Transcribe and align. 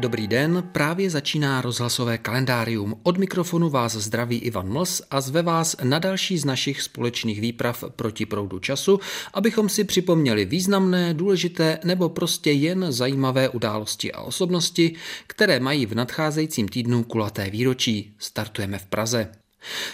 Dobrý 0.00 0.28
den, 0.28 0.68
právě 0.72 1.10
začíná 1.10 1.60
rozhlasové 1.60 2.18
kalendárium. 2.18 3.00
Od 3.02 3.18
mikrofonu 3.18 3.70
vás 3.70 3.92
zdraví 3.92 4.38
Ivan 4.38 4.68
Mls 4.72 5.02
a 5.10 5.20
zve 5.20 5.42
vás 5.42 5.76
na 5.82 5.98
další 5.98 6.38
z 6.38 6.44
našich 6.44 6.82
společných 6.82 7.40
výprav 7.40 7.84
proti 7.96 8.26
proudu 8.26 8.58
času, 8.58 9.00
abychom 9.34 9.68
si 9.68 9.84
připomněli 9.84 10.44
významné, 10.44 11.14
důležité 11.14 11.78
nebo 11.84 12.08
prostě 12.08 12.52
jen 12.52 12.92
zajímavé 12.92 13.48
události 13.48 14.12
a 14.12 14.20
osobnosti, 14.20 14.94
které 15.26 15.60
mají 15.60 15.86
v 15.86 15.94
nadcházejícím 15.94 16.68
týdnu 16.68 17.04
kulaté 17.04 17.50
výročí. 17.50 18.14
Startujeme 18.18 18.78
v 18.78 18.86
Praze. 18.86 19.39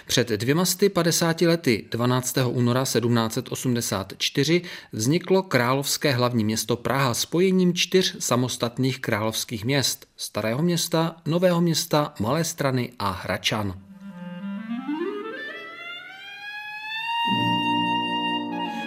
Před 0.07 0.29
dvěma 0.29 0.65
sty 0.65 0.89
50 0.89 1.41
lety 1.41 1.85
12. 1.91 2.37
února 2.47 2.83
1784 2.83 4.63
vzniklo 4.93 5.43
královské 5.43 6.13
hlavní 6.13 6.45
město 6.45 6.77
Praha 6.77 7.15
spojením 7.15 7.75
čtyř 7.75 8.17
samostatných 8.19 9.01
královských 9.01 9.65
měst 9.65 10.07
Starého 10.17 10.63
města, 10.63 11.17
Nového 11.27 11.61
města, 11.61 12.15
Malé 12.21 12.45
strany 12.45 12.93
a 12.99 13.11
Hračan. 13.11 13.86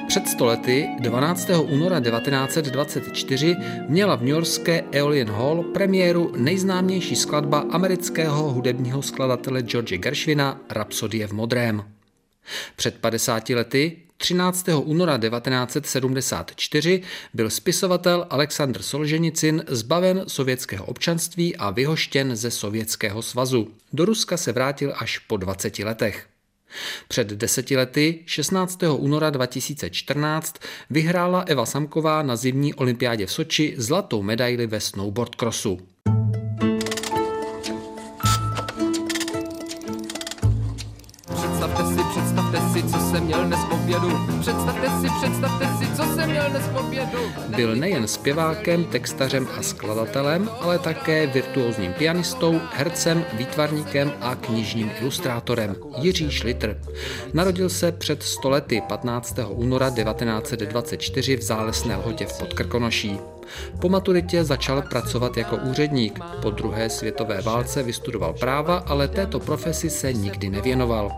Před 0.09 0.27
stolety 0.27 0.87
12. 0.99 1.49
února 1.49 1.99
1924 1.99 3.55
měla 3.87 4.15
v 4.15 4.19
New 4.19 4.29
Yorkské 4.29 4.81
Aeolian 4.81 5.27
Hall 5.27 5.63
premiéru 5.63 6.33
nejznámější 6.37 7.15
skladba 7.15 7.65
amerického 7.69 8.49
hudebního 8.49 9.01
skladatele 9.01 9.61
George 9.61 9.97
Gershwina 9.97 10.61
Rapsodie 10.69 11.27
v 11.27 11.31
modrém. 11.31 11.83
Před 12.75 12.97
50 12.97 13.49
lety 13.49 13.97
13. 14.17 14.69
února 14.83 15.17
1974 15.17 17.01
byl 17.33 17.49
spisovatel 17.49 18.27
Aleksandr 18.29 18.81
Solženicin 18.81 19.63
zbaven 19.67 20.23
sovětského 20.27 20.85
občanství 20.85 21.55
a 21.55 21.69
vyhoštěn 21.69 22.35
ze 22.35 22.51
Sovětského 22.51 23.21
svazu. 23.21 23.67
Do 23.93 24.05
Ruska 24.05 24.37
se 24.37 24.51
vrátil 24.51 24.93
až 24.97 25.17
po 25.17 25.37
20 25.37 25.79
letech. 25.79 26.28
Před 27.07 27.27
deseti 27.27 27.77
lety, 27.77 28.19
16. 28.25 28.83
února 28.97 29.29
2014, 29.29 30.55
vyhrála 30.89 31.43
Eva 31.47 31.65
Samková 31.65 32.21
na 32.21 32.35
zimní 32.35 32.73
olympiádě 32.73 33.25
v 33.25 33.31
Soči 33.31 33.73
zlatou 33.77 34.21
medaili 34.21 34.67
ve 34.67 34.79
snowboard 34.79 35.35
crossu. 35.35 35.79
Představte 41.35 41.83
si, 41.83 41.99
představte 42.11 42.59
si, 42.73 42.83
co 42.83 42.99
jsem 42.99 43.23
měl 43.23 43.45
dnes 43.45 43.59
obědu. 43.95 44.39
Představte 44.39 44.89
si, 45.01 45.07
představte 45.21 45.65
si, 45.65 45.95
co 45.95 46.03
jsem 46.03 46.29
měl 46.29 46.49
dnes 46.49 46.63
obědu. 46.79 47.17
Byl 47.55 47.75
nejen 47.75 48.07
zpěvákem, 48.07 48.83
textařem 48.85 49.47
a 49.57 49.61
skladatelem, 49.61 50.49
ale 50.59 50.79
také 50.79 51.27
virtuózním 51.27 51.93
pianistou, 51.93 52.59
hercem, 52.73 53.25
výtvarníkem 53.33 54.11
a 54.21 54.35
knižním 54.35 54.91
ilustrátorem 55.01 55.75
Jiří 55.97 56.31
Šlitr. 56.31 56.81
Narodil 57.33 57.69
se 57.69 57.91
před 57.91 58.23
stolety 58.23 58.81
15. 58.87 59.39
února 59.49 59.89
1924 59.89 61.37
v 61.37 61.41
Zálesné 61.41 61.95
lhotě 61.95 62.25
v 62.25 62.39
Podkrkonoší. 62.39 63.19
Po 63.81 63.89
maturitě 63.89 64.43
začal 64.43 64.81
pracovat 64.81 65.37
jako 65.37 65.57
úředník. 65.57 66.19
Po 66.41 66.49
druhé 66.49 66.89
světové 66.89 67.41
válce 67.41 67.83
vystudoval 67.83 68.33
práva, 68.33 68.83
ale 68.87 69.07
této 69.07 69.39
profesi 69.39 69.89
se 69.89 70.13
nikdy 70.13 70.49
nevěnoval. 70.49 71.11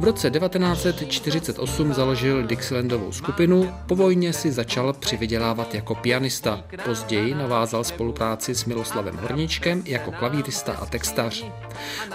V 0.00 0.04
roce 0.04 0.30
1948 0.30 1.94
založil 1.94 2.46
Dixielandovou 2.46 3.12
skupinu, 3.12 3.74
po 3.86 3.96
vojně 3.96 4.32
si 4.32 4.52
začal 4.52 4.92
přivydělávat 4.92 5.74
jako 5.74 5.94
pianista. 5.94 6.64
Později 6.84 7.34
navázal 7.34 7.84
spolupráci 7.84 8.54
s 8.54 8.64
Miloslavem 8.64 9.16
Horníčkem 9.16 9.82
jako 9.86 10.12
klavírista 10.12 10.72
a 10.72 10.86
textař. 10.86 11.44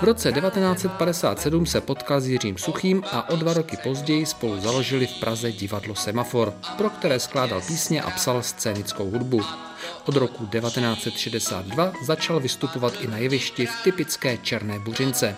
V 0.01 0.03
roce 0.03 0.31
1957 0.31 1.65
se 1.65 1.81
potkal 1.81 2.21
s 2.21 2.27
Jiřím 2.27 2.57
Suchým 2.57 3.03
a 3.11 3.29
o 3.29 3.35
dva 3.35 3.53
roky 3.53 3.77
později 3.83 4.25
spolu 4.25 4.59
založili 4.59 5.07
v 5.07 5.19
Praze 5.19 5.51
divadlo 5.51 5.95
Semafor, 5.95 6.53
pro 6.77 6.89
které 6.89 7.19
skládal 7.19 7.61
písně 7.61 8.01
a 8.01 8.09
psal 8.09 8.43
scénickou 8.43 9.09
hudbu. 9.09 9.36
Od 10.05 10.15
roku 10.15 10.45
1962 10.45 11.93
začal 12.03 12.39
vystupovat 12.39 12.93
i 13.01 13.07
na 13.07 13.17
jevišti 13.17 13.65
v 13.65 13.83
typické 13.83 14.37
černé 14.37 14.79
buřince. 14.79 15.35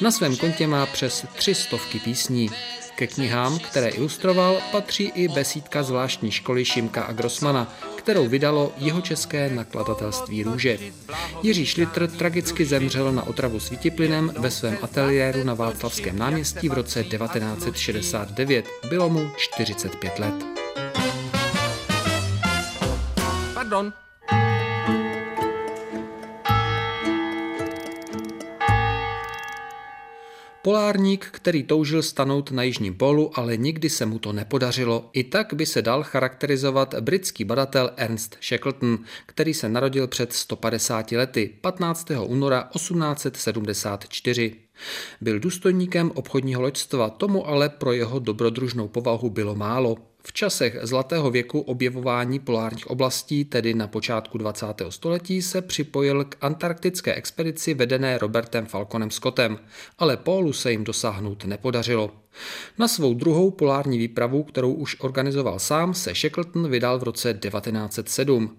Na 0.00 0.10
svém 0.10 0.36
kontě 0.36 0.66
má 0.66 0.86
přes 0.86 1.26
tři 1.36 1.54
stovky 1.54 1.98
písní. 1.98 2.50
Ke 2.94 3.06
knihám, 3.06 3.58
které 3.58 3.88
ilustroval, 3.88 4.60
patří 4.72 5.04
i 5.04 5.28
besídka 5.28 5.82
zvláštní 5.82 6.30
školy 6.30 6.64
Šimka 6.64 7.02
a 7.02 7.12
Grossmana, 7.12 7.74
kterou 7.96 8.28
vydalo 8.28 8.72
jeho 8.76 9.00
české 9.00 9.50
nakladatelství 9.50 10.42
Růže. 10.42 10.78
Jiří 11.42 11.66
Šlitr 11.66 12.10
tragicky 12.10 12.64
zemřel 12.64 13.12
na 13.12 13.26
otravu 13.26 13.60
svítiplynem 13.60 14.32
ve 14.38 14.50
svém 14.50 14.78
ateliéru 14.82 15.44
na 15.44 15.54
Václavském 15.54 16.18
náměstí 16.18 16.68
v 16.68 16.72
roce 16.72 17.04
1969. 17.04 18.68
Bylo 18.88 19.08
mu 19.08 19.30
45 19.36 20.18
let. 20.18 20.59
Pardon. 23.70 23.92
Polárník, 30.62 31.26
který 31.30 31.62
toužil 31.62 32.02
stanout 32.02 32.50
na 32.50 32.62
jižním 32.62 32.94
pólu, 32.94 33.38
ale 33.38 33.56
nikdy 33.56 33.90
se 33.90 34.06
mu 34.06 34.18
to 34.18 34.32
nepodařilo. 34.32 35.10
I 35.12 35.24
tak 35.24 35.54
by 35.54 35.66
se 35.66 35.82
dal 35.82 36.02
charakterizovat 36.02 36.94
britský 37.00 37.44
badatel 37.44 37.90
Ernst 37.96 38.36
Shackleton, 38.42 38.98
který 39.26 39.54
se 39.54 39.68
narodil 39.68 40.06
před 40.06 40.32
150 40.32 41.12
lety 41.12 41.54
15. 41.60 42.10
února 42.24 42.68
1874. 42.72 44.56
Byl 45.20 45.40
důstojníkem 45.40 46.10
obchodního 46.14 46.62
loďstva, 46.62 47.10
tomu 47.10 47.48
ale 47.48 47.68
pro 47.68 47.92
jeho 47.92 48.18
dobrodružnou 48.18 48.88
povahu 48.88 49.30
bylo 49.30 49.54
málo. 49.54 50.09
V 50.22 50.32
časech 50.32 50.78
zlatého 50.82 51.30
věku 51.30 51.60
objevování 51.60 52.38
polárních 52.38 52.90
oblastí, 52.90 53.44
tedy 53.44 53.74
na 53.74 53.86
počátku 53.86 54.38
20. 54.38 54.66
století, 54.88 55.42
se 55.42 55.62
připojil 55.62 56.24
k 56.24 56.36
antarktické 56.40 57.14
expedici 57.14 57.74
vedené 57.74 58.18
Robertem 58.18 58.66
Falconem 58.66 59.10
Scottem, 59.10 59.58
ale 59.98 60.16
pólu 60.16 60.52
se 60.52 60.70
jim 60.70 60.84
dosáhnout 60.84 61.44
nepodařilo. 61.44 62.19
Na 62.78 62.88
svou 62.88 63.14
druhou 63.14 63.50
polární 63.50 63.98
výpravu, 63.98 64.42
kterou 64.42 64.72
už 64.72 64.96
organizoval 65.00 65.58
sám, 65.58 65.94
se 65.94 66.14
Shackleton 66.14 66.70
vydal 66.70 66.98
v 66.98 67.02
roce 67.02 67.34
1907. 67.34 68.56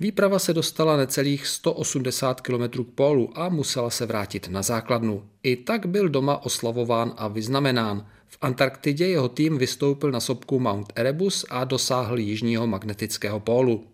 Výprava 0.00 0.38
se 0.38 0.54
dostala 0.54 0.96
necelých 0.96 1.46
180 1.46 2.40
km 2.40 2.84
k 2.84 2.94
pólu 2.94 3.38
a 3.38 3.48
musela 3.48 3.90
se 3.90 4.06
vrátit 4.06 4.48
na 4.48 4.62
základnu. 4.62 5.22
I 5.42 5.56
tak 5.56 5.86
byl 5.86 6.08
doma 6.08 6.44
oslavován 6.44 7.14
a 7.16 7.28
vyznamenán. 7.28 8.06
V 8.28 8.38
Antarktidě 8.42 9.06
jeho 9.06 9.28
tým 9.28 9.58
vystoupil 9.58 10.10
na 10.10 10.20
sopku 10.20 10.60
Mount 10.60 10.92
Erebus 10.96 11.46
a 11.50 11.64
dosáhl 11.64 12.18
jižního 12.18 12.66
magnetického 12.66 13.40
pólu. 13.40 13.84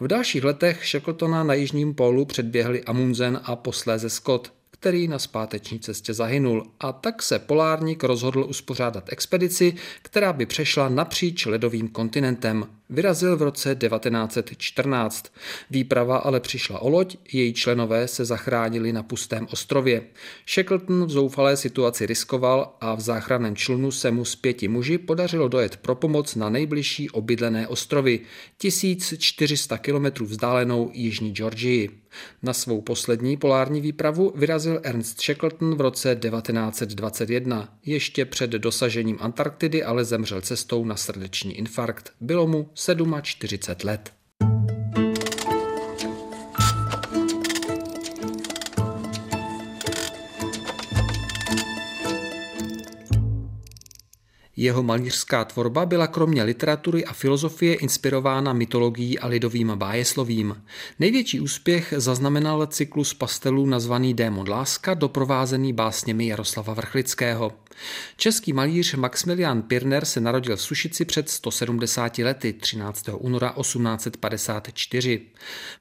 V 0.00 0.08
dalších 0.08 0.44
letech 0.44 0.86
Shackletona 0.86 1.44
na 1.44 1.54
jižním 1.54 1.94
pólu 1.94 2.24
předběhli 2.24 2.84
Amundsen 2.84 3.40
a 3.44 3.56
posléze 3.56 4.10
Scott 4.10 4.52
který 4.84 5.08
na 5.08 5.18
zpáteční 5.18 5.80
cestě 5.80 6.14
zahynul 6.14 6.66
a 6.80 6.92
tak 6.92 7.22
se 7.22 7.38
polárník 7.38 8.04
rozhodl 8.04 8.46
uspořádat 8.48 9.04
expedici, 9.12 9.74
která 10.02 10.32
by 10.32 10.46
přešla 10.46 10.88
napříč 10.88 11.46
ledovým 11.46 11.88
kontinentem. 11.88 12.66
Vyrazil 12.94 13.36
v 13.36 13.42
roce 13.42 13.74
1914. 13.74 15.32
Výprava 15.70 16.16
ale 16.16 16.40
přišla 16.40 16.78
o 16.78 16.88
loď, 16.88 17.16
její 17.32 17.52
členové 17.52 18.08
se 18.08 18.24
zachránili 18.24 18.92
na 18.92 19.02
pustém 19.02 19.46
ostrově. 19.52 20.02
Shackleton 20.48 21.04
v 21.04 21.10
zoufalé 21.10 21.56
situaci 21.56 22.06
riskoval 22.06 22.76
a 22.80 22.94
v 22.94 23.00
záchranném 23.00 23.56
člunu 23.56 23.90
se 23.90 24.10
mu 24.10 24.24
s 24.24 24.36
pěti 24.36 24.68
muži 24.68 24.98
podařilo 24.98 25.48
dojet 25.48 25.76
pro 25.76 25.94
pomoc 25.94 26.34
na 26.34 26.48
nejbližší 26.48 27.10
obydlené 27.10 27.68
ostrovy, 27.68 28.20
1400 28.58 29.78
km 29.78 30.24
vzdálenou 30.24 30.90
Jižní 30.92 31.32
Georgii. 31.32 32.04
Na 32.42 32.52
svou 32.52 32.80
poslední 32.80 33.36
polární 33.36 33.80
výpravu 33.80 34.32
vyrazil 34.36 34.80
Ernst 34.82 35.22
Shackleton 35.22 35.74
v 35.74 35.80
roce 35.80 36.16
1921. 36.16 37.78
Ještě 37.86 38.24
před 38.24 38.50
dosažením 38.50 39.18
Antarktidy 39.20 39.84
ale 39.84 40.04
zemřel 40.04 40.40
cestou 40.40 40.84
na 40.84 40.96
srdeční 40.96 41.58
infarkt. 41.58 42.12
Bylo 42.20 42.46
mu 42.46 42.70
47 43.22 43.86
let. 43.88 44.12
Jeho 54.56 54.82
malířská 54.82 55.44
tvorba 55.44 55.86
byla 55.86 56.06
kromě 56.06 56.42
literatury 56.42 57.04
a 57.04 57.12
filozofie 57.12 57.74
inspirována 57.74 58.52
mytologií 58.52 59.18
a 59.18 59.26
lidovým 59.26 59.72
bájeslovím. 59.74 60.62
Největší 60.98 61.40
úspěch 61.40 61.94
zaznamenal 61.96 62.66
cyklus 62.66 63.14
pastelů 63.14 63.66
nazvaný 63.66 64.14
Démon 64.14 64.48
láska, 64.48 64.94
doprovázený 64.94 65.72
básněmi 65.72 66.26
Jaroslava 66.26 66.74
Vrchlického. 66.74 67.52
Český 68.16 68.52
malíř 68.52 68.94
Maximilian 68.94 69.62
Pirner 69.62 70.04
se 70.04 70.20
narodil 70.20 70.56
v 70.56 70.62
Sušici 70.62 71.04
před 71.04 71.30
170 71.30 72.18
lety 72.18 72.52
13. 72.52 73.08
února 73.12 73.54
1854. 73.60 75.20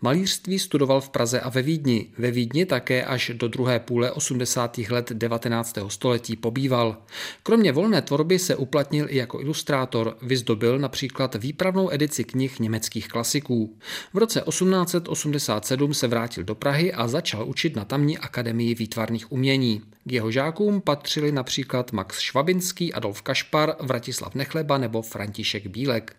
Malířství 0.01 0.59
studoval 0.59 1.01
v 1.01 1.09
Praze 1.09 1.39
a 1.39 1.49
ve 1.49 1.61
Vídni. 1.61 2.07
Ve 2.17 2.31
Vídni 2.31 2.65
také 2.65 3.05
až 3.05 3.31
do 3.33 3.47
druhé 3.47 3.79
půle 3.79 4.11
80. 4.11 4.77
let 4.77 5.11
19. 5.11 5.77
století 5.87 6.35
pobýval. 6.35 6.97
Kromě 7.43 7.71
volné 7.71 8.01
tvorby 8.01 8.39
se 8.39 8.55
uplatnil 8.55 9.05
i 9.09 9.17
jako 9.17 9.41
ilustrátor, 9.41 10.17
vyzdobil 10.21 10.79
například 10.79 11.35
výpravnou 11.35 11.93
edici 11.93 12.23
knih 12.23 12.59
německých 12.59 13.07
klasiků. 13.07 13.77
V 14.13 14.17
roce 14.17 14.43
1887 14.49 15.93
se 15.93 16.07
vrátil 16.07 16.43
do 16.43 16.55
Prahy 16.55 16.93
a 16.93 17.07
začal 17.07 17.49
učit 17.49 17.75
na 17.75 17.85
tamní 17.85 18.17
akademii 18.17 18.75
výtvarných 18.75 19.31
umění. 19.31 19.92
K 20.05 20.11
jeho 20.11 20.31
žákům 20.31 20.81
patřili 20.81 21.31
například 21.31 21.91
Max 21.91 22.19
Švabinský, 22.19 22.93
Adolf 22.93 23.21
Kašpar, 23.21 23.75
Vratislav 23.79 24.35
Nechleba 24.35 24.77
nebo 24.77 25.01
František 25.01 25.67
Bílek. 25.67 26.15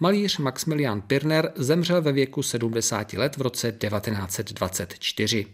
Malíř 0.00 0.38
Maximilian 0.38 1.00
Pirner 1.00 1.52
zemřel 1.54 2.02
ve 2.02 2.12
věku 2.12 2.42
70 2.42 3.12
let 3.12 3.36
v 3.36 3.40
roce 3.40 3.72
1924. 3.72 5.46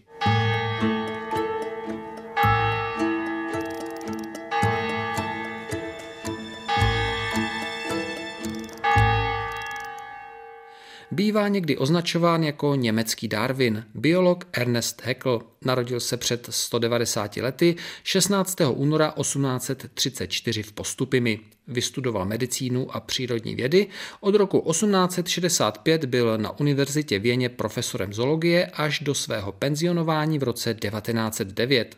Bývá 11.17 11.49
někdy 11.49 11.77
označován 11.77 12.43
jako 12.43 12.75
německý 12.75 13.29
Darwin. 13.29 13.85
Biolog 13.95 14.45
Ernest 14.53 15.03
Haeckel 15.05 15.41
narodil 15.65 16.01
se 16.01 16.17
před 16.17 16.47
190 16.51 17.37
lety 17.37 17.77
16. 18.05 18.61
února 18.71 19.15
1834 19.21 20.63
v 20.63 20.73
Postupimi. 20.73 21.41
Vystudoval 21.69 22.25
medicínu 22.25 22.97
a 22.97 23.01
přírodní 23.01 23.55
vědy. 23.55 23.87
Od 24.21 24.35
roku 24.35 24.65
1865 24.71 26.05
byl 26.05 26.39
na 26.39 26.61
univerzitě 26.61 27.19
v 27.19 27.27
Jeně 27.27 27.49
profesorem 27.49 28.13
zoologie 28.13 28.67
až 28.67 29.01
do 29.01 29.15
svého 29.15 29.53
penzionování 29.53 30.39
v 30.39 30.43
roce 30.43 30.75
1909. 30.75 31.97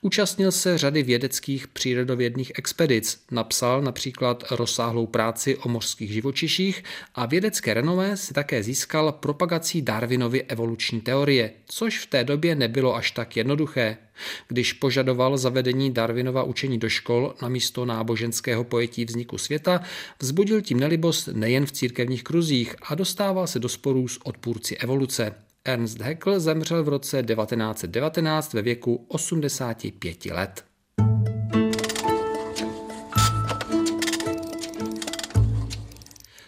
Účastnil 0.00 0.52
se 0.52 0.78
řady 0.78 1.02
vědeckých 1.02 1.68
přírodovědných 1.68 2.52
expedic, 2.54 3.24
napsal 3.30 3.82
například 3.82 4.44
rozsáhlou 4.50 5.06
práci 5.06 5.56
o 5.56 5.68
mořských 5.68 6.12
živočiších 6.12 6.84
a 7.14 7.26
vědecké 7.26 7.74
renomé 7.74 8.16
si 8.16 8.34
také 8.34 8.62
získal 8.62 9.12
propagací 9.12 9.82
Darwinovy 9.82 10.42
evoluční 10.42 11.00
teorie, 11.00 11.52
což 11.66 11.98
v 11.98 12.06
té 12.06 12.24
době 12.24 12.54
nebylo 12.54 12.96
až 12.96 13.10
tak 13.10 13.36
jednoduché. 13.36 13.96
Když 14.48 14.72
požadoval 14.72 15.38
zavedení 15.38 15.92
Darwinova 15.92 16.42
učení 16.42 16.78
do 16.78 16.88
škol 16.88 17.34
na 17.42 17.48
místo 17.48 17.84
náboženského 17.84 18.64
pojetí 18.64 19.04
vzniku 19.04 19.38
světa, 19.38 19.82
vzbudil 20.20 20.62
tím 20.62 20.80
nelibost 20.80 21.28
nejen 21.32 21.66
v 21.66 21.72
církevních 21.72 22.24
kruzích 22.24 22.76
a 22.82 22.94
dostával 22.94 23.46
se 23.46 23.58
do 23.58 23.68
sporů 23.68 24.08
s 24.08 24.26
odpůrci 24.26 24.76
evoluce. 24.76 25.34
Ernst 25.64 26.00
Haeckel 26.00 26.40
zemřel 26.40 26.84
v 26.84 26.88
roce 26.88 27.22
1919 27.22 28.52
ve 28.52 28.62
věku 28.62 29.04
85 29.08 30.24
let. 30.24 30.64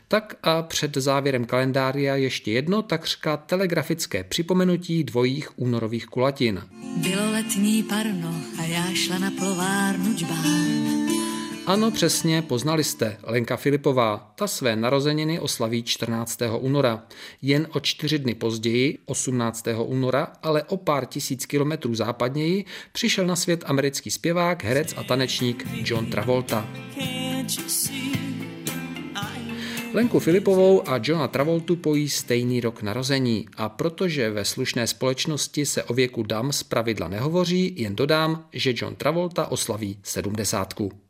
Tak 0.09 0.35
a 0.43 0.63
před 0.63 0.95
závěrem 0.97 1.45
kalendária 1.45 2.17
ještě 2.17 2.53
jedno 2.53 2.83
takřka 2.83 3.37
telegrafické 3.37 4.25
připomenutí 4.25 5.05
dvojích 5.05 5.59
únorových 5.59 6.07
kulatin. 6.07 6.63
Bylo 6.97 7.31
letní 7.31 7.83
parno 7.83 8.35
a 8.59 8.63
já 8.63 8.85
šla 8.95 9.19
na 9.19 9.31
plovárnu 9.31 10.15
džbán. 10.15 10.84
Ano, 11.67 11.91
přesně, 11.91 12.43
poznali 12.43 12.85
jste. 12.85 13.17
Lenka 13.23 13.57
Filipová, 13.57 14.33
ta 14.35 14.47
své 14.47 14.77
narozeniny 14.77 15.41
oslaví 15.41 15.83
14. 15.83 16.41
února. 16.59 17.03
Jen 17.43 17.67
o 17.73 17.81
čtyři 17.81 18.19
dny 18.19 18.35
později, 18.35 18.99
18. 19.07 19.67
února, 19.85 20.33
ale 20.43 20.63
o 20.63 20.77
pár 20.77 21.07
tisíc 21.07 21.47
kilometrů 21.47 21.95
západněji, 21.95 22.65
přišel 22.93 23.27
na 23.27 23.37
svět 23.37 23.65
americký 23.67 24.11
zpěvák, 24.11 24.65
herec 24.65 24.95
a 24.97 25.03
tanečník 25.03 25.69
John 25.73 26.07
Travolta. 26.07 26.69
Lenku 29.95 30.21
Filipovou 30.21 30.89
a 30.89 31.01
Johna 31.03 31.29
Travoltu 31.29 31.77
pojí 31.77 32.09
stejný 32.09 32.61
rok 32.61 32.83
narození 32.83 33.47
a 33.57 33.69
protože 33.69 34.31
ve 34.31 34.45
slušné 34.45 34.87
společnosti 34.87 35.67
se 35.67 35.85
o 35.85 35.95
věku 35.95 36.23
dam 36.23 36.53
z 36.53 36.63
pravidla 36.63 37.09
nehovoří, 37.09 37.75
jen 37.77 37.97
dodám, 37.97 38.49
že 38.53 38.73
John 38.77 38.97
Travolta 38.97 39.47
oslaví 39.47 39.99
sedmdesátku. 40.03 41.04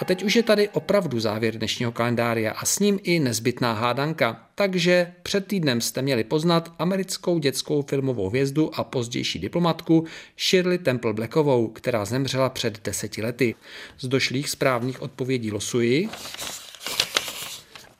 A 0.00 0.04
teď 0.04 0.22
už 0.22 0.36
je 0.36 0.42
tady 0.42 0.68
opravdu 0.68 1.20
závěr 1.20 1.58
dnešního 1.58 1.92
kalendária 1.92 2.52
a 2.52 2.66
s 2.66 2.78
ním 2.78 3.00
i 3.02 3.18
nezbytná 3.18 3.72
hádanka. 3.72 4.46
Takže 4.54 5.12
před 5.22 5.46
týdnem 5.46 5.80
jste 5.80 6.02
měli 6.02 6.24
poznat 6.24 6.72
americkou 6.78 7.38
dětskou 7.38 7.82
filmovou 7.82 8.28
hvězdu 8.28 8.70
a 8.74 8.84
pozdější 8.84 9.38
diplomatku 9.38 10.04
Shirley 10.38 10.78
Temple 10.78 11.12
Blackovou, 11.12 11.68
která 11.68 12.04
zemřela 12.04 12.48
před 12.48 12.84
deseti 12.84 13.22
lety. 13.22 13.54
Z 13.98 14.08
došlých 14.08 14.50
správných 14.50 15.02
odpovědí 15.02 15.52
losuji 15.52 16.08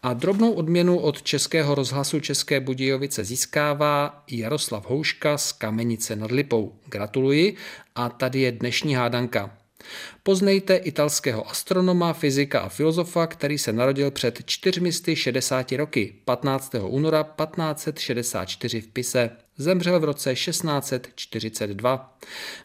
a 0.03 0.13
drobnou 0.13 0.53
odměnu 0.53 0.99
od 0.99 1.23
Českého 1.23 1.75
rozhlasu 1.75 2.21
České 2.21 2.61
Budějovice 2.61 3.25
získává 3.25 4.25
Jaroslav 4.31 4.91
Houška 4.91 5.39
z 5.39 5.53
Kamenice 5.53 6.17
nad 6.17 6.31
Lipou. 6.31 6.73
Gratuluji 6.87 7.57
a 7.95 8.09
tady 8.09 8.41
je 8.41 8.53
dnešní 8.53 8.95
hádanka. 8.95 9.60
Poznejte 10.23 10.77
italského 10.77 11.51
astronoma, 11.51 12.13
fyzika 12.13 12.61
a 12.61 12.69
filozofa, 12.69 13.27
který 13.27 13.59
se 13.59 13.73
narodil 13.73 14.11
před 14.11 14.43
460 14.47 15.73
roky, 15.73 16.15
15. 16.25 16.75
února 16.83 17.23
1564 17.23 18.81
v 18.81 18.87
Pise. 18.87 19.31
Zemřel 19.57 20.01
v 20.01 20.05
roce 20.05 20.35
1642. 20.35 22.19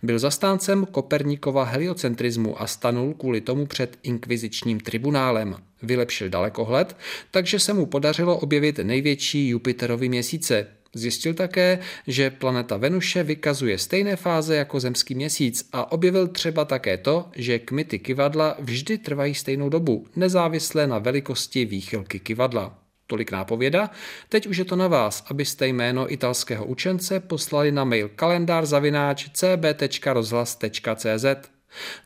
Byl 0.04 0.20
zastáncem 0.20 0.86
Koperníkova 0.86 1.64
heliocentrismu 1.64 2.62
a 2.62 2.68
stanul 2.68 3.14
kvůli 3.14 3.42
tomu 3.42 3.66
před 3.66 3.98
inkvizičním 4.04 4.80
tribunálem. 4.80 5.56
Vylepšil 5.82 6.30
dalekohled, 6.30 6.98
takže 7.32 7.60
se 7.60 7.74
mu 7.74 7.86
podařilo 7.86 8.38
objevit 8.38 8.80
největší 8.84 9.50
Jupiterovy 9.50 10.10
měsíce. 10.10 10.68
Zjistil 10.98 11.34
také, 11.34 11.80
že 12.08 12.30
planeta 12.30 12.78
Venuše 12.78 13.24
vykazuje 13.24 13.78
stejné 13.78 14.16
fáze 14.16 14.56
jako 14.56 14.80
zemský 14.80 15.16
měsíc 15.16 15.70
a 15.74 15.92
objevil 15.92 16.28
třeba 16.28 16.66
také 16.66 16.98
to, 16.98 17.30
že 17.36 17.60
kmity 17.60 18.00
kivadla 18.00 18.56
vždy 18.60 18.98
trvají 18.98 19.36
stejnou 19.36 19.70
dobu, 19.70 20.08
nezávisle 20.16 20.88
na 20.88 21.00
velikosti 21.00 21.66
výchylky 21.66 22.20
kivadla. 22.20 22.80
Tolik 23.08 23.32
nápověda. 23.32 23.90
Teď 24.30 24.48
už 24.48 24.58
je 24.58 24.66
to 24.66 24.76
na 24.76 24.88
vás, 24.88 25.24
abyste 25.28 25.68
jméno 25.68 26.14
italského 26.14 26.66
učence 26.66 27.20
poslali 27.20 27.72
na 27.72 27.84
mail 27.84 28.10
kalendárzavináč 28.16 29.30
cb.rozhlas.cz. 29.34 31.26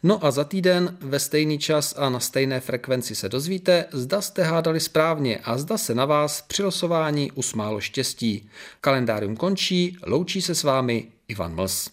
No 0.04 0.26
a 0.26 0.32
za 0.32 0.44
týden 0.44 0.98
ve 1.02 1.20
stejný 1.20 1.60
čas 1.60 1.96
a 1.98 2.10
na 2.10 2.20
stejné 2.20 2.60
frekvenci 2.60 3.16
se 3.16 3.30
dozvíte, 3.30 3.86
zda 3.92 4.22
jste 4.22 4.44
hádali 4.44 4.80
správně 4.80 5.38
a 5.44 5.58
zda 5.58 5.78
se 5.78 5.96
na 5.96 6.06
vás 6.06 6.42
při 6.42 6.64
losování 6.64 7.32
usmálo 7.32 7.82
štěstí. 7.82 8.50
Kalendárium 8.82 9.36
končí, 9.36 9.98
loučí 10.08 10.42
se 10.42 10.56
s 10.56 10.64
vámi 10.64 11.08
Ivan 11.28 11.56
Mls. 11.56 11.90